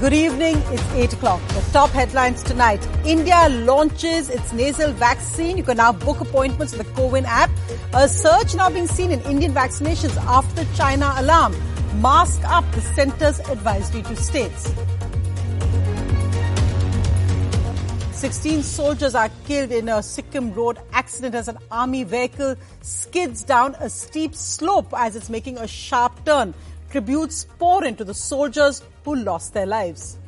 Good 0.00 0.12
evening. 0.12 0.62
It's 0.66 0.92
8 0.92 1.12
o'clock. 1.14 1.40
The 1.48 1.60
top 1.72 1.90
headlines 1.90 2.44
tonight. 2.44 2.86
India 3.04 3.48
launches 3.48 4.30
its 4.30 4.52
nasal 4.52 4.92
vaccine. 4.92 5.56
You 5.56 5.64
can 5.64 5.78
now 5.78 5.90
book 5.90 6.20
appointments 6.20 6.72
with 6.72 6.86
the 6.86 6.92
CoWIN 6.92 7.24
app. 7.24 7.50
A 7.94 8.08
surge 8.08 8.54
now 8.54 8.70
being 8.70 8.86
seen 8.86 9.10
in 9.10 9.20
Indian 9.22 9.52
vaccinations 9.52 10.16
after 10.18 10.62
the 10.62 10.76
China 10.76 11.12
alarm. 11.16 11.56
Mask 12.00 12.40
up 12.44 12.64
the 12.76 12.80
center's 12.80 13.40
advisory 13.40 14.02
to 14.02 14.14
states. 14.14 14.72
16 18.12 18.62
soldiers 18.62 19.16
are 19.16 19.30
killed 19.46 19.72
in 19.72 19.88
a 19.88 20.00
Sikkim 20.00 20.54
road 20.54 20.78
accident 20.92 21.34
as 21.34 21.48
an 21.48 21.58
army 21.72 22.04
vehicle 22.04 22.54
skids 22.82 23.42
down 23.42 23.74
a 23.80 23.90
steep 23.90 24.36
slope 24.36 24.92
as 24.96 25.16
it's 25.16 25.28
making 25.28 25.58
a 25.58 25.66
sharp 25.66 26.24
turn. 26.24 26.54
Tributes 26.90 27.46
pour 27.58 27.84
into 27.84 28.04
the 28.04 28.14
soldiers 28.14 28.82
who 29.04 29.16
lost 29.16 29.52
their 29.52 29.66
lives. 29.66 30.18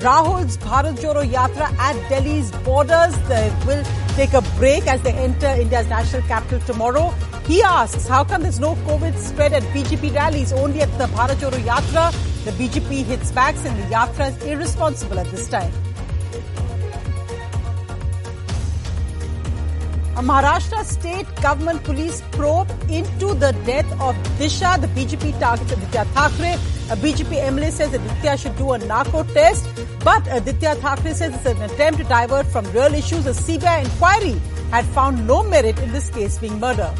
Rahul's 0.00 0.56
Bharat 0.56 0.96
Jodo 0.96 1.22
Yatra 1.30 1.70
at 1.78 2.08
Delhi's 2.08 2.50
borders. 2.64 3.14
They 3.28 3.52
will 3.66 3.84
take 4.16 4.32
a 4.32 4.40
break 4.56 4.86
as 4.86 5.02
they 5.02 5.12
enter 5.12 5.46
India's 5.46 5.86
national 5.88 6.22
capital 6.22 6.58
tomorrow. 6.60 7.10
He 7.46 7.62
asks, 7.62 8.06
how 8.08 8.24
come 8.24 8.42
there's 8.42 8.60
no 8.60 8.76
COVID 8.76 9.14
spread 9.18 9.52
at 9.52 9.62
BJP 9.74 10.14
rallies, 10.14 10.54
only 10.54 10.80
at 10.80 10.90
the 10.96 11.04
Bharat 11.04 11.36
Jodo 11.36 11.58
Yatra? 11.58 12.12
The 12.46 12.52
BJP 12.52 13.04
hits 13.04 13.30
back 13.32 13.54
and 13.56 13.78
the 13.78 13.94
Yatra 13.94 14.30
is 14.30 14.42
irresponsible 14.44 15.18
at 15.18 15.26
this 15.26 15.46
time. 15.48 15.70
A 20.20 20.22
Maharashtra 20.22 20.84
state 20.84 21.26
government 21.36 21.82
police 21.82 22.22
probe 22.32 22.70
into 22.90 23.32
the 23.32 23.52
death 23.64 23.90
of 24.02 24.14
Disha. 24.38 24.78
The 24.78 24.88
BJP 24.88 25.40
targets 25.40 25.72
Aditya 25.72 26.04
Thackeray. 26.16 26.52
Uh, 26.52 26.92
a 26.92 26.96
BJP 26.96 27.40
MLA 27.52 27.70
says 27.72 27.94
Aditya 27.94 28.36
should 28.36 28.54
do 28.58 28.72
a 28.72 28.78
narco 28.80 29.22
test, 29.22 29.66
but 30.04 30.22
Aditya 30.30 30.74
Thackeray 30.74 31.14
says 31.14 31.34
it's 31.34 31.46
an 31.46 31.62
attempt 31.62 32.00
to 32.00 32.04
divert 32.04 32.44
from 32.48 32.70
real 32.72 32.92
issues. 32.92 33.24
A 33.24 33.30
CBI 33.30 33.84
inquiry 33.84 34.38
had 34.70 34.84
found 34.84 35.26
no 35.26 35.42
merit 35.42 35.78
in 35.78 35.90
this 35.90 36.10
case 36.10 36.36
being 36.36 36.60
murder. 36.60 36.92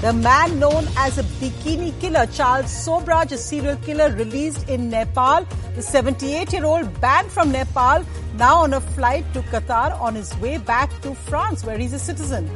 The 0.00 0.12
man 0.12 0.58
known 0.58 0.84
as 0.96 1.18
a 1.18 1.22
bikini 1.38 1.92
killer, 2.00 2.26
Charles 2.26 2.66
Sobhraj, 2.66 3.30
a 3.30 3.36
serial 3.36 3.76
killer 3.78 4.12
released 4.14 4.68
in 4.68 4.90
Nepal. 4.90 5.46
The 5.76 5.82
78 5.82 6.52
year 6.52 6.64
old 6.64 7.00
banned 7.00 7.30
from 7.30 7.52
Nepal, 7.52 8.04
now 8.34 8.58
on 8.58 8.74
a 8.74 8.80
flight 8.80 9.24
to 9.34 9.40
Qatar 9.42 10.00
on 10.00 10.14
his 10.14 10.36
way 10.38 10.58
back 10.58 10.90
to 11.02 11.14
France, 11.14 11.64
where 11.64 11.78
he's 11.78 11.92
a 11.92 11.98
citizen. 11.98 12.48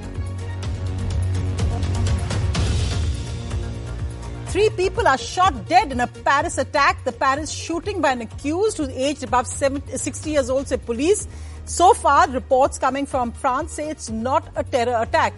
Three 4.46 4.68
people 4.70 5.08
are 5.08 5.16
shot 5.16 5.66
dead 5.66 5.92
in 5.92 6.00
a 6.00 6.06
Paris 6.06 6.58
attack. 6.58 7.04
The 7.04 7.12
Paris 7.12 7.50
shooting 7.50 8.02
by 8.02 8.12
an 8.12 8.20
accused 8.20 8.76
who's 8.76 8.90
aged 8.90 9.24
above 9.24 9.46
70, 9.46 9.96
60 9.96 10.30
years 10.30 10.50
old, 10.50 10.68
say 10.68 10.76
police. 10.76 11.26
So 11.64 11.94
far, 11.94 12.28
reports 12.28 12.78
coming 12.78 13.06
from 13.06 13.32
France 13.32 13.72
say 13.72 13.88
it's 13.88 14.10
not 14.10 14.46
a 14.54 14.62
terror 14.62 15.00
attack. 15.00 15.32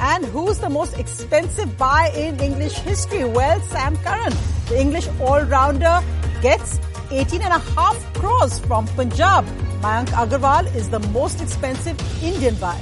And 0.00 0.24
who's 0.26 0.58
the 0.58 0.68
most 0.68 0.98
expensive 0.98 1.78
buy 1.78 2.10
in 2.14 2.40
English 2.40 2.74
history? 2.80 3.24
Well, 3.24 3.60
Sam 3.68 3.96
Curran, 3.98 4.34
the 4.70 4.80
English 4.80 5.08
all-rounder 5.20 6.00
gets 6.42 6.78
18 7.10 7.42
and 7.42 7.52
a 7.52 7.58
half 7.58 8.14
crores 8.14 8.60
from 8.60 8.86
Punjab. 8.86 9.44
Mayank 9.82 10.10
Agarwal 10.10 10.72
is 10.76 10.88
the 10.88 11.00
most 11.10 11.40
expensive 11.40 11.98
Indian 12.22 12.54
buy. 12.54 12.78